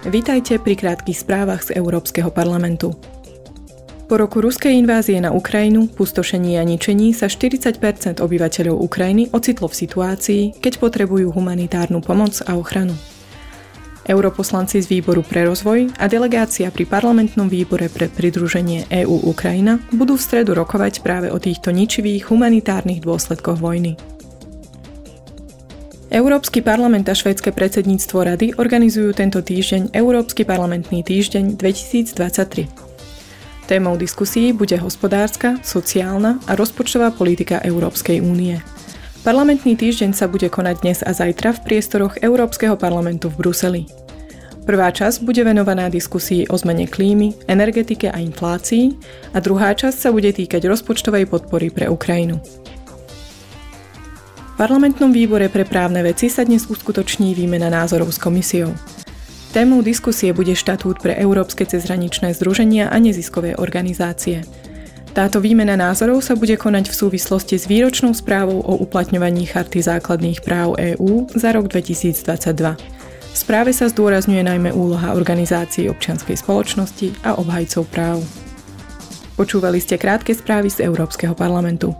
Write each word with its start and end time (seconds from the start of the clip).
Vítajte 0.00 0.56
pri 0.56 0.80
krátkých 0.80 1.20
správach 1.20 1.60
z 1.60 1.76
Európskeho 1.76 2.32
parlamentu. 2.32 2.96
Po 4.08 4.16
roku 4.16 4.40
ruskej 4.40 4.72
invázie 4.72 5.20
na 5.20 5.28
Ukrajinu, 5.28 5.92
pustošení 5.92 6.56
a 6.56 6.64
ničení 6.64 7.12
sa 7.12 7.28
40% 7.28 8.24
obyvateľov 8.24 8.80
Ukrajiny 8.80 9.28
ocitlo 9.36 9.68
v 9.68 9.76
situácii, 9.76 10.42
keď 10.56 10.80
potrebujú 10.80 11.28
humanitárnu 11.36 12.00
pomoc 12.00 12.40
a 12.48 12.56
ochranu. 12.56 12.96
Europoslanci 14.08 14.80
z 14.80 14.88
výboru 14.88 15.20
pre 15.20 15.44
rozvoj 15.44 15.92
a 16.00 16.08
delegácia 16.08 16.72
pri 16.72 16.88
parlamentnom 16.88 17.52
výbore 17.52 17.92
pre 17.92 18.08
pridruženie 18.08 18.88
EU 19.04 19.28
Ukrajina 19.28 19.84
budú 19.92 20.16
v 20.16 20.24
stredu 20.24 20.56
rokovať 20.56 21.04
práve 21.04 21.28
o 21.28 21.36
týchto 21.36 21.76
ničivých 21.76 22.32
humanitárnych 22.32 23.04
dôsledkoch 23.04 23.60
vojny. 23.60 24.00
Európsky 26.10 26.58
parlament 26.58 27.06
a 27.06 27.14
švédske 27.14 27.54
predsedníctvo 27.54 28.18
rady 28.26 28.46
organizujú 28.58 29.14
tento 29.14 29.38
týždeň 29.46 29.94
Európsky 29.94 30.42
parlamentný 30.42 31.06
týždeň 31.06 31.54
2023. 31.54 32.66
Témou 33.70 33.94
diskusí 33.94 34.50
bude 34.50 34.74
hospodárska, 34.74 35.62
sociálna 35.62 36.42
a 36.50 36.58
rozpočtová 36.58 37.14
politika 37.14 37.62
Európskej 37.62 38.18
únie. 38.26 38.58
Parlamentný 39.22 39.78
týždeň 39.78 40.10
sa 40.10 40.26
bude 40.26 40.50
konať 40.50 40.76
dnes 40.82 40.98
a 41.06 41.14
zajtra 41.14 41.54
v 41.54 41.62
priestoroch 41.62 42.18
Európskeho 42.18 42.74
parlamentu 42.74 43.30
v 43.30 43.46
Bruseli. 43.46 43.82
Prvá 44.66 44.90
časť 44.90 45.22
bude 45.22 45.46
venovaná 45.46 45.86
diskusii 45.86 46.50
o 46.50 46.58
zmene 46.58 46.90
klímy, 46.90 47.46
energetike 47.46 48.10
a 48.10 48.18
inflácii 48.18 48.98
a 49.30 49.38
druhá 49.38 49.78
časť 49.78 49.94
sa 49.94 50.10
bude 50.10 50.34
týkať 50.34 50.66
rozpočtovej 50.66 51.30
podpory 51.30 51.70
pre 51.70 51.86
Ukrajinu. 51.86 52.42
Parlamentnom 54.60 55.08
výbore 55.08 55.48
pre 55.48 55.64
právne 55.64 56.04
veci 56.04 56.28
sa 56.28 56.44
dnes 56.44 56.68
uskutoční 56.68 57.32
výmena 57.32 57.72
názorov 57.72 58.12
s 58.12 58.20
komisiou. 58.20 58.76
Témou 59.56 59.80
diskusie 59.80 60.36
bude 60.36 60.52
štatút 60.52 61.00
pre 61.00 61.16
Európske 61.16 61.64
cezhraničné 61.64 62.36
združenia 62.36 62.92
a 62.92 63.00
neziskové 63.00 63.56
organizácie. 63.56 64.44
Táto 65.16 65.40
výmena 65.40 65.80
názorov 65.80 66.20
sa 66.20 66.36
bude 66.36 66.60
konať 66.60 66.92
v 66.92 66.98
súvislosti 67.00 67.56
s 67.56 67.64
výročnou 67.72 68.12
správou 68.12 68.60
o 68.60 68.76
uplatňovaní 68.84 69.48
Charty 69.48 69.80
základných 69.80 70.44
práv 70.44 70.76
EÚ 70.76 71.32
za 71.32 71.56
rok 71.56 71.72
2022. 71.72 72.20
V 73.32 73.36
správe 73.40 73.72
sa 73.72 73.88
zdôrazňuje 73.88 74.44
najmä 74.44 74.76
úloha 74.76 75.16
organizácií 75.16 75.88
občianskej 75.88 76.36
spoločnosti 76.36 77.16
a 77.24 77.40
obhajcov 77.40 77.88
práv. 77.88 78.20
Počúvali 79.40 79.80
ste 79.80 79.96
krátke 79.96 80.36
správy 80.36 80.68
z 80.68 80.84
Európskeho 80.84 81.32
parlamentu. 81.32 81.96